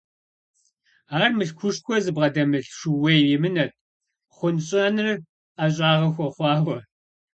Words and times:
Ар 1.21 1.31
мылъкушхуэ 1.37 1.97
зыбгъэдэмылъ 2.03 2.59
шууей 2.77 3.21
емынэт, 3.35 3.71
хъунщӀэныр 4.35 5.07
ӀэщӀагъэ 5.57 6.07
хуэхъуауэ. 6.15 6.77